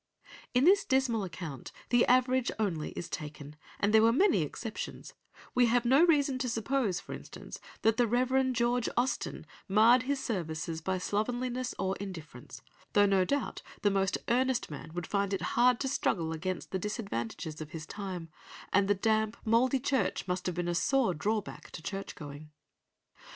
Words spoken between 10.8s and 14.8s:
by slovenliness or indifference, though no doubt the most earnest